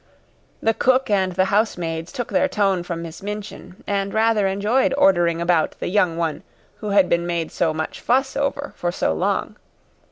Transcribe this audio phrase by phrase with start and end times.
[0.63, 5.39] The cook and the housemaids took their tone from Miss Minchin, and rather enjoyed ordering
[5.39, 6.41] about the "young one"
[6.77, 9.57] who had been made so much fuss over for so long.